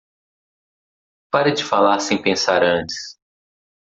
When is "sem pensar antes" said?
1.99-3.19